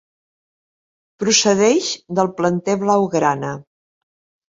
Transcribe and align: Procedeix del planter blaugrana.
Procedeix 1.25 1.91
del 2.23 2.33
planter 2.43 2.79
blaugrana. 2.89 3.57